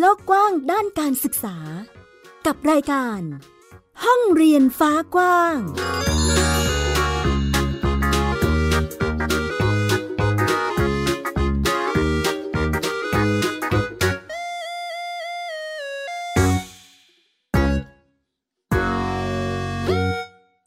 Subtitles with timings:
[0.00, 1.56] โลกกว้างด้านการศึกษา
[2.46, 3.20] กับรายการ
[4.04, 5.56] ห้องเรียนฟ้ากว้าง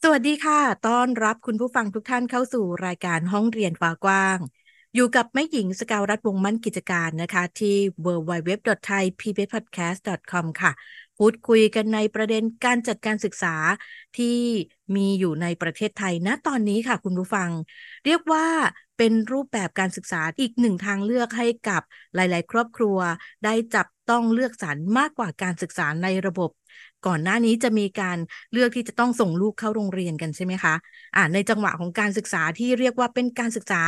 [0.02, 4.38] สวัสดีค่ะ ต้อนรับคุณผู้ฟังทุกท่านเข้าสู่รายการห้องเรียนฟ้ากว้าง
[4.94, 10.72] อยู่กับแม่หญิงสกาวรัฐวงมั่นกิจการนะคะ ที่ www.thaipbspodcast.com ค่ะ
[11.18, 13.54] พูดคุยกันในประเด็นการจัดการศึกษา
[14.18, 14.38] ที่
[14.96, 17.50] มีอยู่ในประเทศไทยณตอนนี้ค่ะคุณผู้ฟัง
[18.04, 18.46] เรียกว่า
[18.98, 21.82] เป็นรูปแบบการศึกษาอีกหนึ่งทางเลือกให้กับ
[22.14, 22.98] หลาย ๆ ครอบครัว
[23.44, 26.50] ได้จับต้องเลือกสรรมากกว่าการศึกษาในระบบ
[27.06, 28.18] ก่อนหน้านี้จะมีการ
[28.52, 30.74] เลือกที่จะต้องส่งลูกเข้าโรงเรียนกันใช่ไหมคะ
[31.16, 33.82] อ่าในจังหวะของการศึกษาที่เรียกว่าเป็นการศึกษา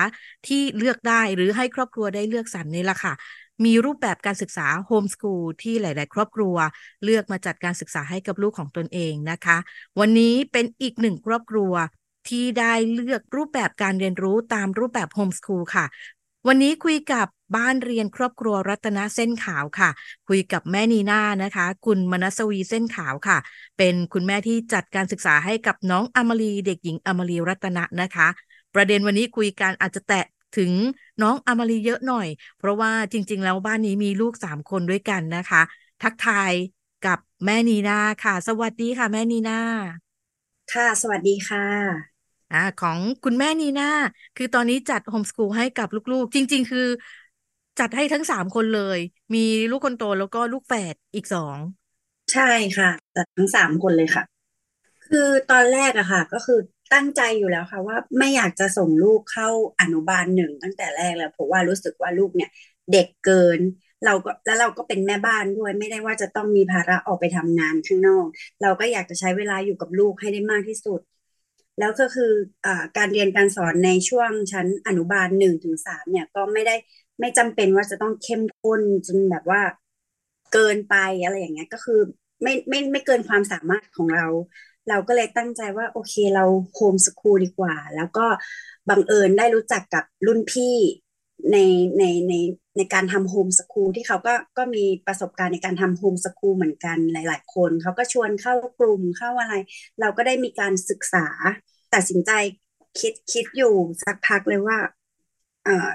[0.46, 3.12] ที่เลือกได้หรือให้ครอบครัวได้เลือกสรรนี่แหละค่ะ
[3.64, 6.56] มีรูปแบบการศึกษาโฮมสคูลที่หลาย ๆ ครอบครัว
[7.04, 9.56] เลือกมาจัดการศึกษาให้กับลูกของตนเองนะคะ
[10.00, 11.72] วันนี้เป็นอีกหนึ่งครอบครัว
[12.28, 15.86] ที่ได้เลือกรูปแบบการเรียนรู้ตามรูปแบบโฮมสคูลค่ะ
[16.46, 17.26] วันนี้คุยกับ
[17.56, 19.90] บ้านเรียนครอบครัวรัตนเส้นขาวค่ะ
[20.28, 23.38] คุยกับแม่นีน่านะคะ คุณมนัสวีเส้นขาวค่ะ
[23.76, 28.28] เป็นคุณแม่ที่จัดการศึกษาให้กับน้องอมรีเด็กหญิงอมรีรัตนะนะคะ
[28.74, 30.24] ประเด็นวันนี้คุยกันอาจจะแตะ
[30.56, 30.72] ถึง
[31.22, 35.62] น้องอมรีเยอะหน่อย เพราะว่าจริง ๆ แล้วบ้านนี้มีลูกสามคนด้วยกันนะคะ
[36.02, 36.52] ทักทาย
[37.06, 39.58] กับแม่นีนาค่ะ สวัสดีค่ะ แม่นีนา
[40.70, 42.11] ค่ะ สวัสดีค่ะ
[42.53, 43.86] อ่าของคุณแม่นีน่า
[44.36, 46.81] คือตอนนี้จัดโฮมส o ูลให้กับลูกๆ จริง ๆ คือ
[47.78, 48.98] จัดให้ทั้งสามคนเลย
[49.34, 49.39] มี
[49.70, 51.59] ลูกคนโตแล้วก็ลูกแฝดอีกสอง
[52.33, 52.42] ใช่
[52.77, 54.25] ค่ะ จัดทั้งสามคนเลยค่ะ
[55.09, 56.59] คือตอนแรกอะค่ะ ก็คือ
[56.94, 59.48] ตั้งใจอยู่แล้วค่ะ ว่าไม่อยากจะส่งลูกเข้า
[59.81, 62.50] อนุบาลหนึ่งตั้งแต่แรกแล้วเพราะว่ารู้สึกว่าลูกเนี่ย
[62.92, 63.61] เด็กเกิน
[64.06, 68.26] เราก็แล้วเราก็เป็นแม่บ้านด้วยไม่ได้ว่าจะต้องมีภาระออกไปทำงานข้างนอก
[68.62, 71.00] เราก็อยากจะใช้เวลาอยู่กับลูกให้ได้มากที่สุด
[71.78, 72.33] แล้วก็คือ
[72.66, 76.75] อการเรียนการสอนในช่วงชั้นอนุบาลหนึ่งถึงสามเนี่ยก็ไม่ได้
[77.21, 79.60] ไม่จำเป็นว่าจะต้องเข้มข้นจนแบบว่า
[80.53, 82.00] เกินไปอะไรอย่างเงี้ยก็คือ
[82.43, 84.27] ไม่ไม่ไม่เกินความสามารถของเรา
[84.88, 86.44] เราก็เลยตั้งใจว่าโอเคเรา
[86.75, 88.27] homeschool ดีกว่า แล้วก็
[88.88, 90.77] บังเอิญได้รู้จักกับรุ่นพี่
[91.50, 91.56] ใน
[91.98, 92.34] ในใน
[92.76, 99.54] ในการทำ homeschool ที่เขาก็ก็มีประสบการณ์ในการทำ homeschool เหมือนกันหลาย ๆ คน เขาก็ชวนเข้ากลุ่มเข้าอะไร
[100.00, 101.26] เราก็ได้มีการศึกษา
[101.94, 102.31] ตัดสินใจ
[103.00, 104.78] คิดคิดอยู่สักพักเลยว่า
[105.64, 105.91] เอ่อ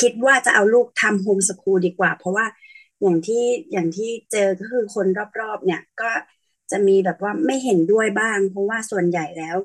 [0.00, 2.46] คิดว่าจะเอาลูกทำโฮมสคูลดีกว่า เพราะว่า
[3.02, 5.06] อย่างที่อย่างที่เจอก็คือคน
[5.40, 6.10] รอบๆ เนี่ยก็
[6.70, 9.56] จะมีแบบว่าไม่เห็นด้วยบ้าง เพราะว่าส่วนใหญ่แล้ว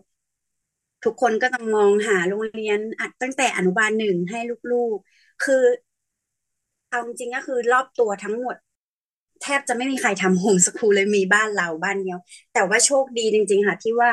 [1.03, 2.79] ทุกคนก็ต้องมองหาโรงเรียน
[3.21, 4.39] ตั้งแต่อนุบาลหนึ่งให้
[4.71, 5.63] ลูกๆ คือ
[6.89, 8.55] เอาจริงก็คือรอบตัวทั้งหมด
[9.41, 12.19] แทบจะไม่มีใครทำโฮมสคูลเลยมีบ้านเราบ้านเดียว
[12.53, 14.09] แต่ว่าโชคดีจริง ๆ ค่ะ ที่ว่า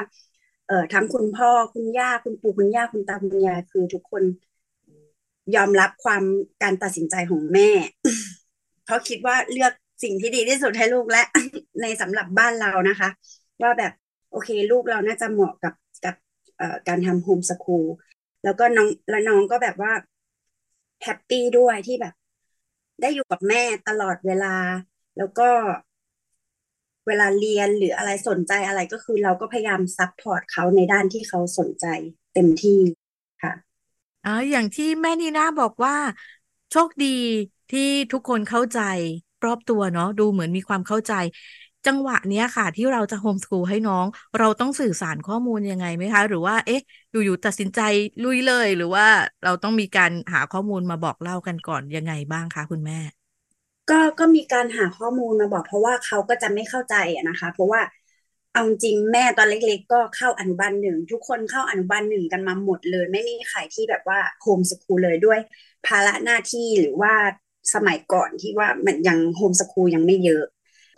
[0.67, 4.23] เอ่อทั้งคุณพ่อคุณย่าคุณปู่คุณย่าคุณตาคุณยายคือทุกคน
[5.55, 6.23] ยอมรับความ
[6.63, 7.71] การตัดสินใจของแม่
[8.85, 11.23] เพราะคิดว่าเลือกสิ่งที่ดีที่สุดให้ลูกและ
[11.83, 13.09] ในสำหรับบ้านเรานะคะ
[13.63, 13.93] ว่าแบบ
[14.31, 15.73] โอเค ลูกเราน่าจะเหมาะกับ
[16.89, 17.87] การทำ homeschool
[18.45, 19.93] แล้วก็น้องและน้องก็แบบว่า
[21.03, 22.15] happy ด้วยที่แบบ
[23.01, 24.57] ได้อยู่กับแม่ตลอดเวลา
[25.17, 25.49] แล้วก็
[27.07, 31.87] เวลาเรียนหรืออะไรสนใจอะไรก็คือ เราก็พยายาม supportเขาในด้านที่เขาสนใจ
[32.35, 32.81] เต็มที่
[33.43, 33.53] ค่ะ
[34.25, 35.95] อ๋ออย่างที่แม่นีน่าบอกว่า
[36.71, 37.07] โชคดี
[37.69, 37.81] ที่
[38.13, 38.79] ทุกคนเข้าใจ
[39.45, 41.13] รอบตัวเนาะดูเหมือนมีความเข้าใจ
[41.87, 44.07] จังหวะเนี้ยค่ะ ที่เราจะ homeschool ให้น้อง
[44.39, 46.81] เราต้องสื่อสารข้อมูลยังไงไหมคะ หรือว่า เอ๊ะ
[47.11, 47.81] อยู่ๆตัดสินใจ
[48.23, 49.07] ลุยเลย หรือว่า
[49.45, 52.99] เราต้องมีการหาข้อมูลมาบอกเล่ากันก่อนยังไงบ้างคะคุณแม่
[53.91, 56.95] ก็ก็มีการหาข้อมูลมาบอก เพราะว่าเขาก็จะไม่เข้าใจ
[57.29, 57.81] นะคะ เพราะว่า
[58.53, 65.39] เอาจริงแม่ตอนเล็ก ๆ ก็เข้าอนุบาลหนึ่งทุกคนเข้าอนุบาลหนึ่งกันมาหมดเลย ไม่มีใครที่แบบว่าโฮมสคูลเลยด้วย
[65.87, 67.13] ภาระหน้าที่หรือว่า
[67.75, 70.45] สมัยก่อนที่ว่ามันยังโฮมสคูลยังไม่เยอะ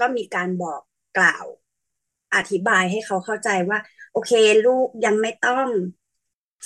[0.01, 0.81] ก็มีการบอก
[1.19, 1.47] กล่าว
[2.35, 3.79] อธิบายให้เขาเข้าใจว่า
[4.13, 4.33] โอเค
[4.65, 5.69] ลูกยังไม่ต้อง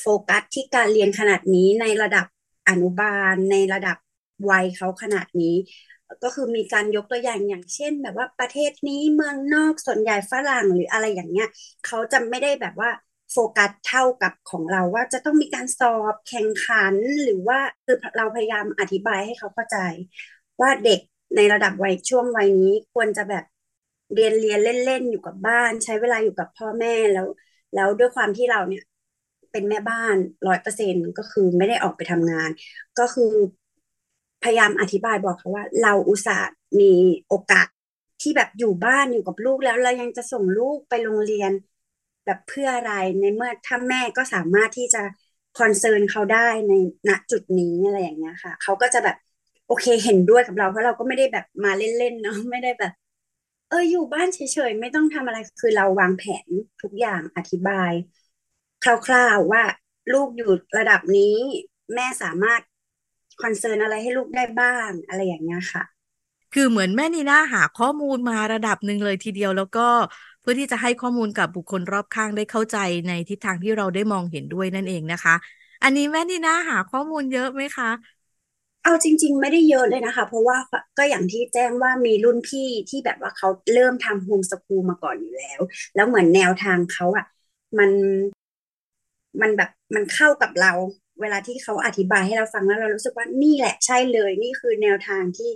[0.01, 2.27] โฟกัสที่การเรียนขนาดนี้ในระดับ
[2.69, 3.97] อนุบาลในระดับ
[4.51, 5.55] วัยเขาขนาดนี้
[6.23, 11.49] ก็คือมีการยกตัวอย่างอย่างเช่น แบบว่าประเทศนี้เมืองนอกส่วนใหญ่ฝรั่งหรืออะไรอย่างเงี้ย
[11.87, 12.91] เขาจะไม่ได้แบบว่า
[13.33, 19.79] โฟกัสเท่ากับของเราว่าจะต้องมีการสอบแข่งขันหรือว่าคือเราพยายามอธิบายให้เขาเข้าใจ
[20.61, 21.01] ว่าเด็ก
[21.35, 23.45] ในระดับวัยช่วงวัยนี้ควรจะแบบ
[24.15, 27.27] เรียนเรียนเล่นๆอยู่กับบ้าน ใช้เวลาอยู่กับพ่อแม่แล้ว
[27.75, 28.83] แล้วด้วยความที่เราเนี่ย
[29.53, 32.51] เป็นแม่บ้านร้อยเปอร์เซ็นก็คือไม่ได้ออกไปทำงาน
[32.99, 33.33] ก็คือ
[34.43, 36.49] พยายามอธิบายบอกเขาว่า เราอุตส่าห์
[36.81, 36.93] มี
[37.29, 37.67] โอกาส
[38.21, 41.51] ที่แบบอยู่บ้านอยู่กับลูกแล้วเรายังจะส่งลูกไปโรงเรียน
[42.25, 45.03] แบบเพื่ออะไรในเมื่อถ้าแม่ก็สามารถที่จะ
[45.59, 46.73] คอนเซิร์นเขาได้ใน
[47.09, 49.17] ณจุดนี้อะไรอย่างเงี้ยค่ะ เขาก็จะแบบ
[49.67, 52.93] โอเคเห็นด้วยกับเรา เพราะเราก็ไม่ได้แบบมาเล่นๆเนาะไม่ได้แบบ
[53.69, 56.49] เอออยู่บ้านเฉยๆไม่ต้องทำอะไรคือเราวางแผน
[56.83, 57.93] ทุกอย่างอธิบาย
[58.83, 59.63] คร่าวๆว่า
[60.13, 61.37] ลูกอยู่ระดับนี้
[61.95, 62.63] แม่สามารถ
[63.43, 65.85] คอนเซิร์นอะไรให้ลูกได้บ้างอะไรอย่างเงี้ยค่ะ
[66.53, 69.81] คือเหมือนแม่นีน่าหาข้อมูลมาระดับหนึ่งเลยทีเดียวแล้วก็
[70.41, 72.77] เพื่อที่จะให้ข้อมูลกับบุคคลรอบข้างได้เข้าใจ
[73.09, 75.35] ในทิศทางที่เราได้มองเห็นด้วยนั่นเองนะคะ
[75.83, 77.91] อันนี้แม่นีน่าหาข้อมูลเยอะไหมคะ
[78.87, 80.59] เอาจริง ๆ ไม่ได้เยอะเลยนะคะ เพราะว่า
[80.99, 85.61] ก็อย่างที่แจ้งว่ามีรุ่นพี่ที่แบบว่าเขาเริ่มทำโฮมสกูลมาก่อนอยู่แล้ว
[85.95, 87.25] แล้วเหมือนแนวทางเขาอะ
[87.79, 87.91] มัน
[89.41, 90.73] มันแบบมันเข้ากับเรา
[91.21, 95.51] เวลาที่เขาอธิบายให้เราฟังแล้วเรารู้สึกว่านี่แหละใช่เลย นี่คือแนวทางที่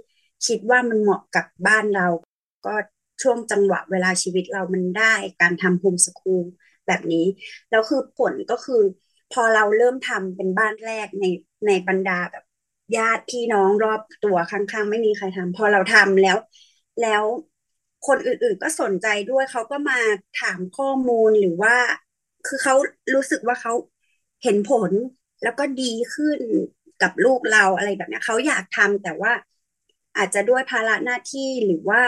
[0.47, 2.06] คิดว่ามันเหมาะกับบ้านเรา
[2.67, 2.75] ก็
[3.23, 6.44] ช่วงจังหวะเวลาชีวิตเรามันได้การทำโฮมสกูล
[6.87, 7.27] แบบนี้
[7.71, 8.82] แล้วคือผลก็คือ
[9.32, 11.25] พอเราเริ่มทำเป็นบ้านแรกใน
[11.67, 12.44] ในบรรดาแบบ
[12.97, 16.37] ญาติพี่น้องรอบตัวข้างๆ ไม่มีใครทำพอเราทำแล้ว
[17.03, 17.25] แล้ว
[18.07, 19.99] คนอื่นๆก็สนใจด้วยเขาก็มา
[20.41, 21.75] ถามข้อมูลหรือว่า
[22.47, 22.75] คือเขา
[23.15, 23.73] รู้สึกว่าเขา
[24.43, 24.93] เห็นผล
[25.43, 26.41] แล้วก็ดีขึ้น
[27.03, 29.33] กับลูกเราอะไรแบบนี้เขาอยากทำแต่ว่า
[30.17, 32.03] อาจจะด้วยภาระหน้าที่หรือว่า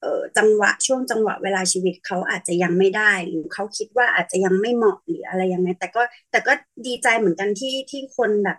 [0.00, 6.52] เออจังหวะช่วงจังหวะเวลาชีวิตเขาอาจจะยังไม่ได้หรือเขาคิดว่าอาจจะยังไม่เหมาะหรืออะไรยังไงแต่ก็แต่ก็
[6.86, 8.58] ดีใจเหมือนกันที่ที่คนแบบ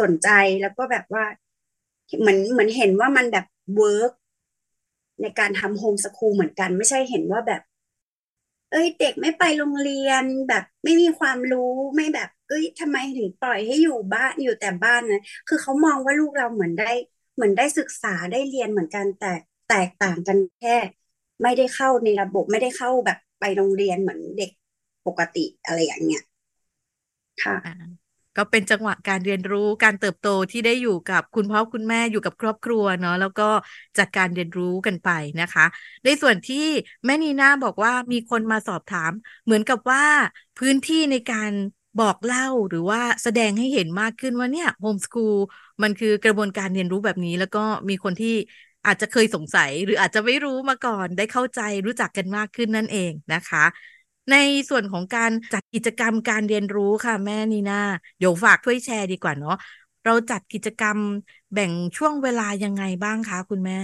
[0.00, 0.28] สนใจ
[0.60, 1.24] แล้วก็แบบว่า
[2.20, 3.44] เหมือนเหมือนเห็นว่ามันแบบ
[3.74, 4.12] work
[5.22, 7.62] ในการทำ homeschool เหมือนกัน ไม่ใช่เห็นว่าแบบ
[8.70, 16.90] เอ้ย เด็กไม่ไปโรงเรียนแบบไม่มีความรู้ไม่แบบ เอ้ยทำไมถึงปล่อยให้อยู่บ้านอยู่แต่บ้านนะคือเขามองว่าลูกเราเหมือนได้
[17.34, 19.32] เหมือนได้ศึกษาได้เรียนเหมือนกันแต่
[19.68, 20.76] แตกต่างกันแค่
[21.42, 24.50] ไม่ได้เข้าในระบบไม่ได้เข้าแบบไปโรงเรียนเหมือนเด็ก
[25.06, 26.22] ปกติอะไรอย่างเงี้ย
[27.42, 27.56] ค่ะ
[28.38, 33.48] ก็เป็นจังหวะการเรียนรู้การเติบโตที่ได้อยู่กับคุณพ่อคุณแม่อยู่กับครอบครัวเนาะแล้วก็
[33.98, 35.64] จัดการเรียนรู้กันไปนะคะ
[36.04, 36.66] ในส่วนที่
[37.04, 39.12] แม่นีน่าบอกว่ามีคนมาสอบถาม
[39.44, 40.04] เหมือนกับว่า
[40.58, 41.52] พื้นที่ในการ
[42.00, 45.36] บอกเล่าหรือว่าแสดงให้เห็นมากขึ้นว่าเนี่ยโฮมสกูล
[45.82, 48.34] มันคือกระบวนการเรียนรู้แบบนี้ แล้วก็มีคนที่
[48.86, 53.64] อาจจะเคยสงสัย หรืออาจจะไม่รู้มาก่อนได้เข้าใจรู้จักกันมากขึ้นนั่นเองนะคะ
[54.30, 54.34] ใน
[54.68, 57.80] ส่วนของการจัดกิจกรรมการเรียนรู้ค่ะแม่นีนา
[58.18, 59.56] เดี๋ยวฝากช่วยแชร์ดีกว่าเนาะ
[60.04, 60.98] เราจัดกิจกรรม
[61.52, 63.80] แบ่งช่วงเวลายังไงบ้างคะคุณแม่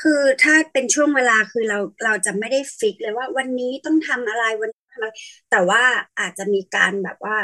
[0.00, 5.06] คือถ้าเป็นช่วงเวลาคือเราเราจะไม่ได้ฟิกเลยว่าวันนี้ต้องทำอะไรวันนี้ทำอะไร
[5.50, 5.82] แต่ว่า
[6.20, 7.36] อาจจะมีการแบบว่า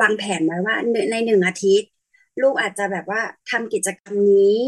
[0.00, 0.74] วางแผนไว้ว่า
[1.10, 1.88] ในหนึ่งอาทิตย์
[2.42, 3.20] ลูกอาจจะแบบว่า
[3.50, 4.60] ทำกิจกรรมนี้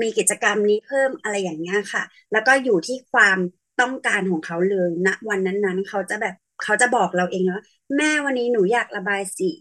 [0.00, 3.38] มีกิจกรรมนี้เพิ่มอะไรอย่างเงี้ยค่ะ แล้วก็อยู่ที่ความ
[3.80, 7.62] ต้องการของเขาเลยณนะวันนั้นๆ เขาจะแบบเขาจะบอกเราเองว่า
[7.96, 9.52] แม่วันนี้หนูอยากระบายสี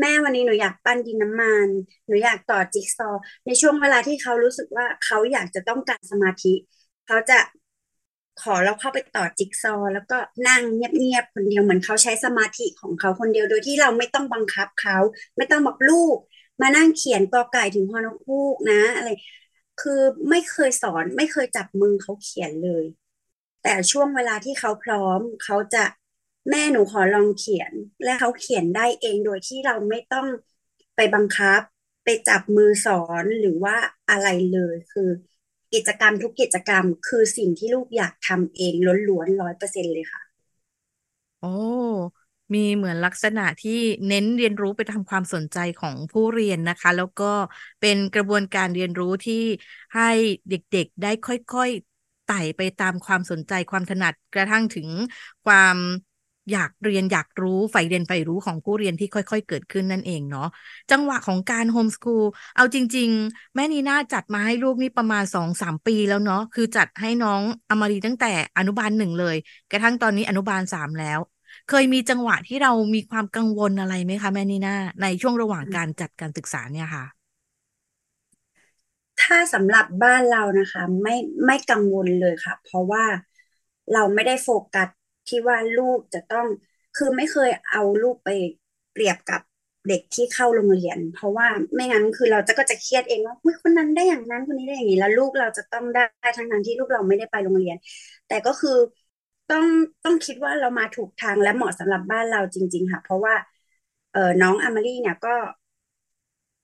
[0.00, 1.68] แม่วันนี้หนูอยากปั้นดินน้ำมัน
[2.06, 3.08] หนูอยากต่อจิ๊กซอ
[3.46, 6.54] ในช่วงเวลาที่เขารู้สึกว่าเขาอยากจะต้องการสมาธิ
[7.06, 7.38] เขาจะ
[8.42, 10.18] ขอเราเข้าไปต่อจิ๊กซอ แล้วก็
[10.48, 14.96] นั่งเงียบๆคนเดียวเหมือนเขาใช้สมาธิของเขาคนเดียวโดยที่เราไม่ต้องบังคับเขา
[15.36, 16.16] ไม่ต้องบอกลูก
[16.60, 19.08] มานั่งเขียนกอไก่ถึงฮอนคูกนะอะไร
[19.80, 22.84] คือไม่เคยสอนไม่เคยจับมือเขาเขียนเลย
[23.62, 25.84] แต่ช่วงเวลาที่เขาพร้อม เขาจะ
[26.50, 27.72] แม่หนูขอลองเขียน
[28.04, 30.26] และเขาเขียนได้เองโดยที่เราไม่ต้อง
[30.96, 31.60] ไปบังคับ
[32.04, 33.76] ไปจับมือสอนหรือว่า
[34.10, 35.10] อะไรเลยคือ
[35.74, 38.74] กิจกรรมทุกกิจกรรม คือสิ่งที่ลูกอยากทำเอง
[39.08, 40.22] ล้วนๆร้อยเปอร์เซ็นเลยค่ะ
[41.40, 42.10] โอ้
[42.54, 43.70] มีเหมือนลักษณะที่
[44.08, 47.32] เน้นเรียนรู้ไปทำความสนใจของผู้เรียนนะคะ แล้วก็
[47.80, 49.34] เป็นกระบวนการเรียนรู้ที่
[49.94, 50.10] ให้
[50.48, 51.89] เด็กๆ ได้ค่อยๆ
[52.30, 54.88] ไต่ไปตามความสนใจความถนัดกระทั่งถึง
[55.46, 55.76] ความ
[56.52, 60.48] อยากเรียนอยากรู้ใฝ่เรียนใฝ่รู้ของผู้เรียนที่ค่อยๆ เกิดขึ้นนั่นเองเนาะ
[60.90, 62.24] จังหวะของการโฮมสกูล
[62.56, 69.36] เอาจริง ๆ แม่นีน่าจัดมาให้ลูกนี่ประมาณสองสามปีแล้วเนาะคือจัดให้น้องอมารีตั้งแต่อนุบาลหนึ่งเลย
[69.70, 71.18] กระทั่งตอนนี้อนุบาลสามแล้ว
[71.68, 77.04] เคยมีจังหวะที่เรามีความกังวลอะไรไหมคะแม่นีน่าในช่วงระหว่างการจัดการศึกษาเนี่ยค่ะ
[79.30, 83.04] ถ้าสำหรับบ้านเรานะคะ ไม่ไม่กังวลเลยค่ะ เพราะว่า
[83.92, 84.88] เราไม่ได้โฟกัส
[85.28, 86.46] ที่ว่าลูกจะต้อง
[86.96, 88.28] คือไม่เคยเอาลูกไป
[88.92, 89.40] เปรียบกับ
[89.88, 96.02] เด็กที่เข้าโรงเรียน เพราะว่าไม่งั้นคือเราจะก็จะเครียดเองว่าคนนั้นได้อย่างนั้นคนนี้ได้อย่างนี้แล้วลูกเราจะต้องได้
[96.36, 97.76] ทั้งนั้นที่ลูกเราไม่ได้ไปโรงเรียน
[98.28, 98.76] แต่ก็คือ
[99.48, 99.66] ต้อง
[100.04, 103.34] ต้องคิดว่าเรามาถูกทางและเหมาะสำหรับบ้านเราจริง ๆ ค่ะ เพราะว่า
[104.12, 105.34] เออน้องอามารีเนี่ยก็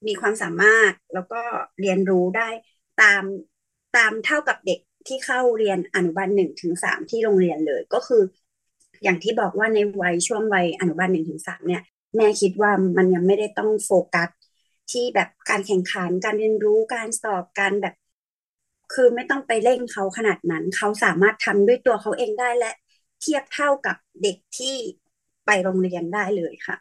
[0.06, 1.40] มีความสามารถแล้วก็
[1.80, 2.48] เรียนรู้ได้
[3.02, 3.22] ตาม
[3.96, 8.22] ตามเท่ากับเด็กที่เข้าเรียนอนุบาลหนึ่งถึงสามที่โรงเรียนเลยก็คือ
[9.02, 11.82] อย่างที่บอกว่าในวัยช่วงวัยอนุบาลหนึ่งถึงสามเนี่ย
[12.16, 14.28] แม่คิดว่ามันยังไม่ได้ต้องโฟกัส
[14.90, 17.94] ที่แบบการแข่งขันการเรียนรู้การสอบการแบบ
[18.94, 22.72] คือไม่ต้องไปเร่งเขาขนาดนั้น เขาสามารถทำด้วยตัวเขาเองได้และ
[23.20, 24.76] เทียบเท่ากับเด็กที่
[25.46, 26.76] ไปโรงเรียนได้เลยค่ะ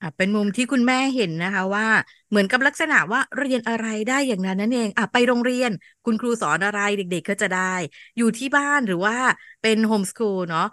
[0.00, 1.86] อะเป็นมุมที่คุณแม่เห็นนะคะว่า
[2.28, 5.70] เหมือนกับลักษณะว่าเรียนอะไรได้อย่างนั้นนั่นเองอะไปโรงเรียน
[6.04, 7.74] คุณครูสอนอะไรเด็ก ๆ ก็จะได้
[8.16, 9.16] อยู่ที่บ้านหรือว่า
[9.62, 10.66] เป็นโฮมสคูลเนาะ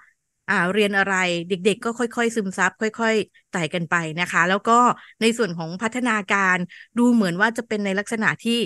[0.49, 1.13] อ่าเรียนอะไร
[1.49, 4.79] เด็ก ๆ ก็ค่อยๆ ซึมซับค่อย ๆไต่กันไปนะคะ แล้วก็
[5.21, 6.57] ในส่วนของพัฒนาการ
[6.97, 8.59] ดูเหมือนว่าจะเป็นในลักษณะที่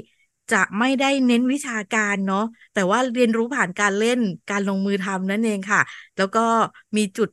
[0.52, 5.82] จะไม่ได้เน้นวิชาการเนาะแต่ว่าเรียนรู้ผ่านการเล่นการลงมือทำนั่นเองค่ะ
[6.18, 6.40] แล้วก็
[6.98, 7.30] มีจุด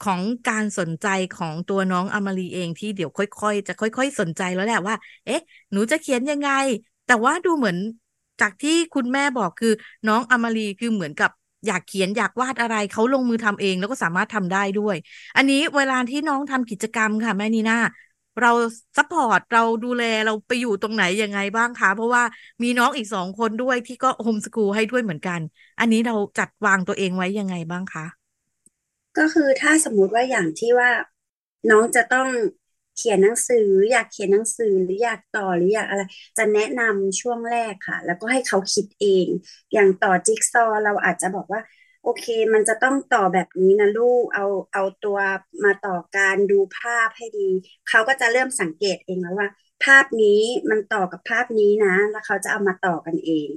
[0.00, 4.94] ของการสนใจของตัวน้องอมารีเองที่เดี๋ยวค่อย ๆ จะค่อย ๆ สนใจแล้วแหละว่า
[5.26, 5.40] เอ๊ะ
[5.72, 6.50] หนูจะเขียนยังไง
[7.06, 7.76] แต่ว่าดูเหมือน
[8.40, 9.72] จากที่คุณแม่บอกคือ
[10.08, 11.30] น้องอมารีคือเหมือนกับ
[11.66, 14.96] อยากเขียนอยากวาดอะไรเขาลงมือทำเองแล้วก็สามารถทำได้ด้วย
[15.36, 17.78] อันนี้เวลาที่น้องทำกิจกรรมค่ะแม่นีน่า
[18.40, 18.52] เรา
[18.96, 22.22] support เราดูแลเราไปอยู่ตรงไหนยังไงบ้างคะ เพราะว่า
[22.62, 25.40] มีน้องอีกสองคนด้วยที่ก็ homeschool ให้ด้วยเหมือนกัน
[25.78, 28.19] อันนี้เราจัดวางตัวเองไว้ยังไงบ้างคะ
[29.20, 30.90] ก็คือถ้าสมมุติว่าอย่างที่ว่า
[31.70, 32.28] น้องจะต้อง
[32.96, 36.02] เขียนหนังสือ อยากเขียนหนังสือหรืออยากต่อหรืออยากอะไร
[36.38, 39.26] จะแนะนำช่วงแรกค่ะ แล้วก็ให้เขาคิดเอง
[39.72, 41.60] อย่างต่อจิ๊กซอเราอาจจะบอกว่า
[42.02, 42.24] โอเค
[42.54, 45.18] มันจะต้องต่อแบบนี้นะลูกเอาเอาตัว
[45.64, 47.48] มาต่อการดูภาพให้ดี
[47.88, 49.48] เขาก็จะเริ่มสังเกตเองแล้วว่า
[49.84, 53.48] ภาพนี้มันต่อกับภาพนี้นะ แล้วเขาจะเอามาต่อกันเอง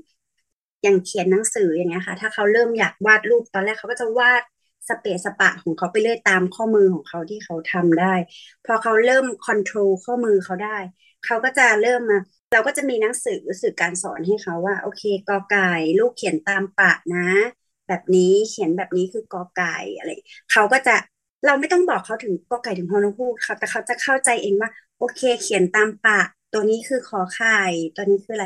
[0.84, 4.43] อย่างเขียนหนังสืออย่างเงี้ยค่ะ ถ้าเขาเริ่มอยากวาดรูปตอนแรกเขาก็จะวาด
[4.90, 8.13] สเปซสปะของเขาไปเรื่อยตามข้อมือของเขาที่เขาทำได้
[8.66, 10.78] พอเขาเริ่มคอนโทรลข้อมือเขาได้
[11.25, 12.20] เขาก็จะเริ่มมา
[12.54, 17.28] เราก็จะมีหนังสือสื่อการสอนให้เขาว่า โอเคกอไก่ลูกเขียนตามปะนะ
[17.88, 20.10] แบบนี้เขียนแบบนี้คือกอไก่อะไร
[20.52, 20.96] เขาก็จะ
[21.46, 26.20] เราไม่ต้องบอกเขาถึงกอไก่ถึงฮอนคูเขาแต่เขาจะเข้าใจเองว่า โอเคเขียนตามปะ
[26.54, 27.60] ตัวนี้คือขอไข่
[27.96, 28.46] ตัวนี้คืออะไร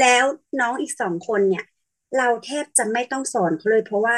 [0.00, 0.24] แล้ว
[0.60, 1.64] น้องอีกสองคนเนี่ย
[2.18, 4.16] เราแทบจะไม่ต้องสอนเขาเลย เพราะว่า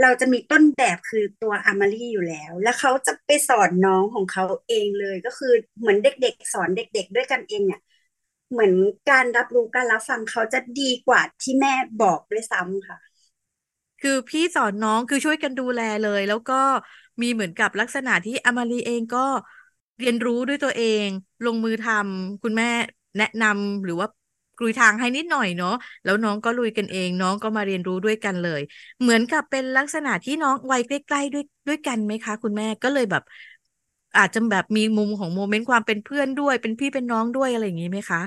[0.00, 7.80] เราจะมีต้นแบบคือตัวอามารีอยู่แล้ว แล้วเขาจะไปสอนน้องของเขาเองเลย ก็คือเหมือนเด็กๆ สอนเด็ก ๆ ด้วยกันเองเนี่ย
[8.50, 8.72] เหมือน
[9.10, 12.98] การรับรู้การรับฟังเขาจะดีกว่าที่แม่บอกด้วยซ้ำค่ะ
[14.00, 16.54] คือพี่สอนน้องคือช่วยกันดูแลเลย แล้วก็
[17.22, 19.18] มีเหมือนกับลักษณะที่อามารีเองก็
[19.98, 21.06] เรียนรู้ด้วยตัวเอง
[21.44, 22.66] ลงมือทำคุณแม่
[23.18, 24.08] แนะนำหรือว่า
[24.56, 25.70] กลุยทางให้นิดหน่อยเนาะ
[26.04, 28.60] แล้วน้องก็ลุยกันเอง น้องก็มาเรียนรู้ด้วยกันเลย
[29.00, 33.22] เหมือนกับเป็นลักษณะที่น้องวัยใกล้ๆด้วยด้วยกันไหมคะ คุณแม่ก็เลยแบบ
[34.16, 38.20] อาจจะแบบมีมุมของโมเมนต์ความเป็นเพื่อนด้วย เป็นพี่เป็นน้องด้วยอะไรอย่างนี้ไหมคะ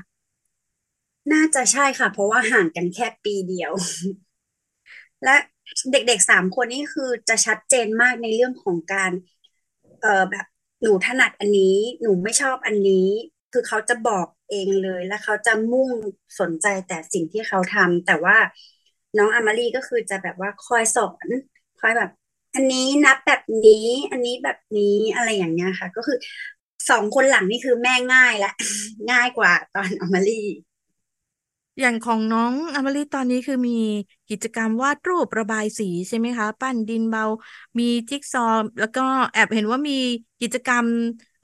[1.32, 3.72] น่าจะใช่ค่ะ เพราะว่าห่างกันแค่ปีเดียว
[5.24, 5.36] และ
[5.92, 9.12] เด็กๆสามคนนี้คือจะชัดเจนมากในเรื่องของการ
[10.02, 10.46] เอ่อแบบ
[10.82, 13.08] หนูถนัดอันนี้ หนูไม่ชอบอันนี้
[13.52, 15.90] คือเขาจะบอก เองเลย แล้วเขาจะมุ่ง
[16.40, 18.38] สนใจแต่สิ่งที่เขาทำแต่ว่า
[19.18, 21.28] น้องอามารีก็คือจะแบบว่าคอยสอน
[21.80, 22.10] คอยแบบ
[22.56, 26.18] อันนี้นับแบบนี้ อันนี้แบบนี้อะไรอย่างเงี้ยค่ะ ก็คือ
[26.90, 28.52] สองคนหลังนี่คือแม่ง่ายและ
[29.12, 30.42] ง่ายกว่าตอนอามารี
[31.80, 33.72] อย่างของน้องอมริตอนนี้คือมี
[34.30, 37.24] กิจกรรมวาดรูประบายสีใช่ไหมคะ ปั้นดินเบา
[37.80, 39.02] มีจิ๊กซอว์แล้วก็
[39.32, 39.94] แอบเห็นว่ามี
[40.42, 40.88] กิจกรรม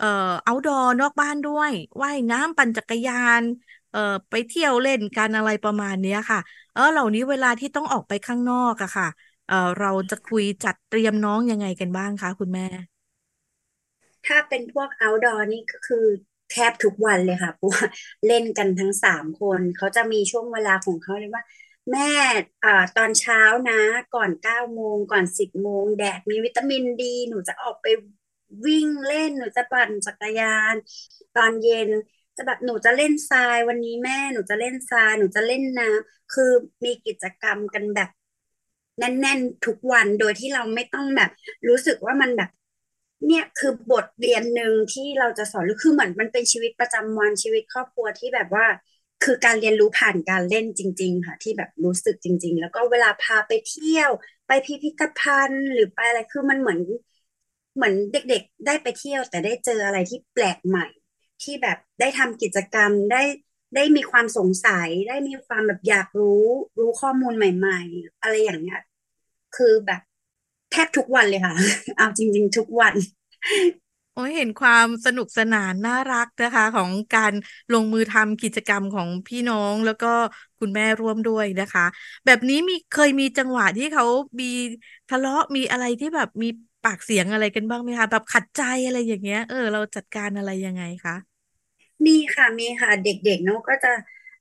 [0.04, 3.44] เอ่อเอาดอนอกบ้านด้วย ว่ายน้ำปั่นจักรยาน
[3.92, 6.40] เอ่อ ไปเที่ยวเล่นกันอะไรประมาณเนี้ยค่ะ
[6.74, 9.08] เออ เหล่านี้เวลาที่ต้องออกไปข้างนอกอะค่ะ
[9.48, 12.64] เอ่อ เราจะคุยจัดเตรียมน้องยังไงกันบ้างคะคุณแม่
[14.26, 16.06] ถ้าเป็นพวก outdoor นี่ก็คือ
[16.52, 17.84] แทบทุกวันเลยค่ะเพราะว่า
[18.28, 21.44] เล่นกันทั้งสามคนเขาจะมีช่วงเวลาของเขาเลยว่า
[21.92, 22.12] แม่
[22.64, 23.80] อ่าตอนเช้านะ
[24.16, 27.86] ก่อนเก้าโมงก่อนสิบโมงแดดมีวิตามินดี หนูจะออกไป
[28.66, 30.76] วิ่งเล่นหนูจะปั่นจักรยาน
[31.38, 31.90] ตอนเย็น
[32.38, 36.52] จะแบบหนูจะเล่นทรายวันนี้แม่หนูจะเล่นทรายหนูจะเล่นน้ำคือ
[36.86, 38.10] มีกิจกรรมกันแบบ
[39.00, 41.32] แน่น ๆ ทุกวันโดยที่เราไม่ต้องแบบ
[41.68, 42.50] รู้สึกว่ามันแบบ
[43.28, 48.66] เนี่ยคือบทเรียนหนึ่งที่เราจะสอนหรือคือเหมือนมันเป็นชีวิตประจำวันชีวิตครอบครัวที่แบบว่า
[49.24, 54.10] คือการเรียนรู้ผ่านการเล่นจริง ๆ ค่ะ ที่แบบรู้สึกจริง ๆ แล้วก็เวลาพาไปเที่ยว
[54.48, 56.80] ไปพิพิธภัณฑ์ หรือไปอะไรคือมันเหมือน
[57.76, 60.86] เหมือนเด็กๆ ได้ไปเที่ยว แต่ได้เจออะไรที่แปลกใหม่
[61.44, 63.22] ที่แบบได้ทำกิจกรรมได้
[63.76, 66.44] ได้มีความสงสัยได้มีความแบบอยากรู้
[66.80, 68.82] รู้ข้อมูลใหม่ ๆ อะไรอย่างเงี้ย
[69.56, 70.02] คือแบบ
[70.72, 71.56] แทบทุกวันเลยค่ะ
[71.98, 72.96] เอาจริง ๆ ทุกวัน
[74.14, 77.34] โอ้ยเห็นความสนุกสนานน่ารักนะคะ ของการ
[77.72, 80.08] ลงมือทำกิจกรรมของพี่น้องแล้วก็
[80.60, 81.86] คุณแม่ร่วมด้วยนะคะ
[82.26, 84.06] แบบนี้มีเคยมีจังหวะที่เขา
[84.42, 84.46] มี
[85.08, 86.48] ทะเลาะมีอะไรที่แบบมี
[86.84, 91.14] ปากเสียงอะไรกันบ้างไหมคะ แบบขัดใจอะไรอย่างเงี้ย เออ เราจัดการอะไรยังไงคะ
[92.06, 93.90] มีค่ะ มีค่ะ เด็กๆเนาะก็จะ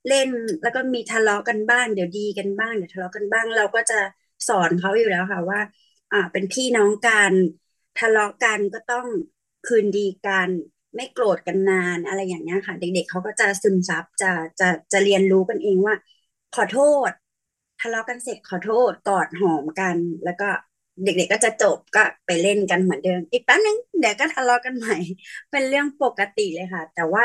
[0.08, 0.28] เล่น
[0.62, 3.94] แล้วก็มีทะเลาะกันบ้าง เดี๋ยวดีกันบ้าง เดี๋ยวทะเลาะกันบ้าง เราก็จะ
[4.48, 5.60] สอนเขาอยู่แล้วค่ะว่า
[6.12, 7.34] อ่า เป็นพี่น้องกัน
[7.98, 9.06] ทะเลาะกันก็ต้อง
[9.66, 10.50] คืนดีกัน
[10.96, 15.94] ไม่โกรธกันนานอะไรอย่างเงี้ยค่ะ เด็ก ๆเขาก็จะซึมซับจะจะจะเรียนรู้กันเองว่า
[16.54, 17.10] ขอโทษ
[17.80, 20.48] ทะเลาะกันเสร็จขอโทษกอดหอมกัน แล้วก็
[21.04, 24.96] เด็กๆก็จะจบก็ไปเล่นกันเหมือนเดิม อีกแป๊บนึงเดี๋ยวก็ทะเลาะกันใหม่
[25.50, 27.24] เป็นเรื่องปกติเลยค่ะ แต่ว่า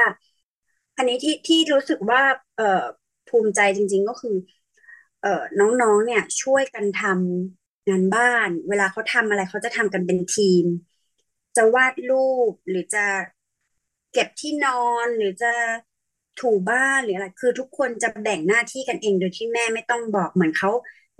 [0.97, 2.21] อันนี้ที่ที่รู้สึกว่า
[2.57, 2.83] เอ่อ
[3.27, 4.35] ภูมิใจจริง ๆ ก็คือ
[5.21, 7.03] เอ่อน้องๆเนี่ย ช่วยกันท
[7.45, 10.65] ทำงานบ้าน เวลาเขาทำอะไรเขาจะทำกันเป็นทีม
[11.55, 13.05] จะวาดรูปหรือจะ
[14.13, 15.51] เก็บที่นอนหรือจะ
[16.41, 20.69] ถูบ้านหรืออะไร คือทุกคนจะแบ่งหน้าที่กันเองโดยที่แม่ไม่ต้องบอกเหมือนเขา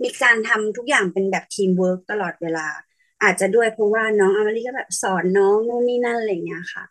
[0.02, 2.66] มีการทำทุกอย่างเป็นแบบทีมเวิร์กตลอดเวลา
[3.22, 6.84] อาจจะด้วยเพราะว่าน้องอมารีก็แบบสอนน้องนู่นนี่นั่นอะไรเงี้ยค่ะ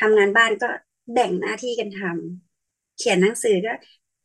[0.00, 0.68] ทำงานบ้านก็
[1.14, 3.72] แบ่งหน้าที่กันทำเขียนหนังสือก็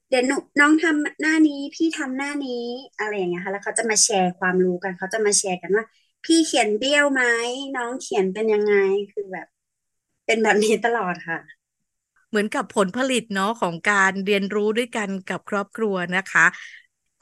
[0.10, 0.24] เดี๋ยว
[0.60, 2.64] น้องทำหน้านี้พี่ทำหน้านี้
[3.00, 5.86] อะไรอย่างเงี้ยค่ะ แล้วเขาจะมาแชร์ความรู้กันเขาจะมาแชร์กันว่า
[6.26, 7.24] พี่เขียนเบี้ยวไหม
[7.76, 8.74] น้องเขียนเป็นยังไง
[9.12, 9.48] คือแบบ
[10.26, 11.40] เป็นแบบนี้ตลอดค่ะ
[12.30, 16.46] เหมือนกับผลผลิตเนาะของการเรียนรู้ด้วยกันกับครอบครัวนะคะ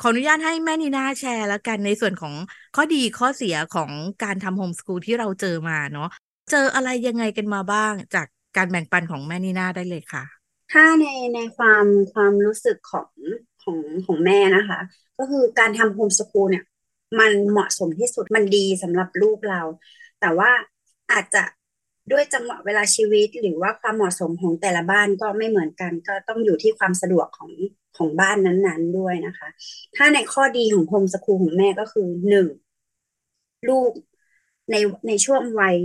[0.01, 2.33] ขออนุญาตให้แม่นีนาแชร์แล้วกันในส่วนของ
[2.75, 3.91] ข้อดีข้อเสียของ
[4.23, 6.09] การทำโฮมสกูลที่เราเจอมาเนาะ
[6.51, 10.23] เจออะไรยังไงกันมาบ้างจากการแบ่งปันของแม่นีนาได้เลยค่ะ
[10.71, 13.09] ถ้าในในความความรู้สึกของ
[13.63, 14.79] ของของแม่นะคะ
[15.17, 16.65] ก็คือการทำโฮมสกูลเนี่ย
[17.19, 19.61] มันเหมาะสมที่สุดมันดีสำหรับลูกเรา
[20.21, 20.51] แต่ว่า
[21.11, 21.43] อาจจะ
[22.11, 27.51] ด้วยจังหวะเวลาชีวิตหรือว่าความเหมาะสมของแต่ละบ้านก็ไม่เหมือนกัน ก็ต้องอยู่ที่ความสะดวกของ
[27.97, 29.47] ของบ้านนั้นๆด้วยนะคะ
[29.95, 32.47] ถ้าในข้อดีของโฮมสคูลของแม่ก็คือหนึ่ง
[33.69, 33.91] ลูก
[34.71, 34.75] ใน
[35.07, 35.75] ในช่วงวัย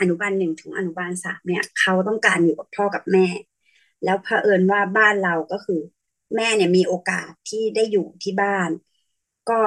[0.00, 3.26] อนุบาลหนึ่งถึงอนุบาลสามเนี่ย เขาต้องการอยู่กับพ่อกับแม่
[4.04, 5.80] แล้วเผอิญว่าบ้านเราก็คือ
[6.36, 8.70] แม่เนี่ยมีโอกาสที่ได้อยู่ที่บ้าน
[9.50, 9.60] ก็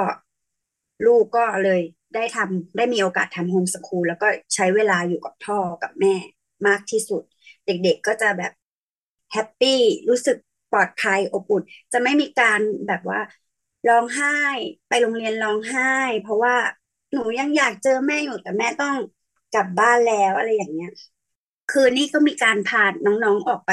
[1.06, 1.82] ลูกก็เลย
[2.16, 6.16] ได้ทำได้มีโอกาสทำโฮมสคูลแล้วก็ใช้เวลาอยู่กับพ่อกับแม่
[6.68, 7.24] มากที่สุด
[7.66, 8.52] เด็กๆก็จะแบบ
[9.32, 10.38] แฮปปี้รู้สึก
[10.74, 13.20] ปลอดภัยอบอุ่นจะไม่มีการแบบว่า
[13.88, 14.30] ร้องไห้
[14.88, 15.84] ไปโรงเรียนร้องไห้
[16.22, 16.56] เพราะว่า
[17.14, 18.96] หนูยังอยากเจอแม่อยู่แต่แม่ต้อง
[19.52, 20.90] กลับบ้านแล้วอะไรอย่างเงี้ย
[21.72, 23.72] คือนี่ก็มีการพาน้องๆออกไป